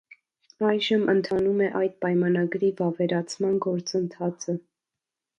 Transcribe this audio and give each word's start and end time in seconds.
Այժմ 0.67 1.01
ընթանում 1.11 1.59
է 1.65 1.67
այդ 1.79 1.99
պայմանագրի 2.05 2.71
վավերացման 2.79 3.59
գործընթացը։ 3.67 4.57